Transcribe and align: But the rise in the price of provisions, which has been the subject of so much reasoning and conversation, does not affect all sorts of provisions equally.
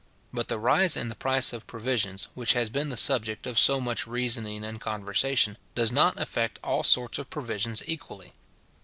But 0.33 0.47
the 0.47 0.57
rise 0.57 0.97
in 0.97 1.09
the 1.09 1.15
price 1.15 1.53
of 1.53 1.67
provisions, 1.67 2.25
which 2.33 2.53
has 2.53 2.71
been 2.71 2.89
the 2.89 2.97
subject 2.97 3.45
of 3.45 3.59
so 3.59 3.79
much 3.79 4.07
reasoning 4.07 4.63
and 4.63 4.81
conversation, 4.81 5.59
does 5.75 5.91
not 5.91 6.19
affect 6.19 6.57
all 6.63 6.81
sorts 6.83 7.19
of 7.19 7.29
provisions 7.29 7.83
equally. 7.85 8.33